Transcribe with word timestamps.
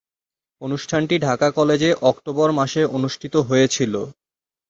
অনুষ্ঠানটি 0.61 1.15
ঢাকা 1.19 1.47
কলেজে 1.51 1.89
অক্টোবর 2.01 2.49
মাসে 2.51 2.81
অনুষ্ঠিত 2.97 3.35
হয়েছিলো। 3.49 4.01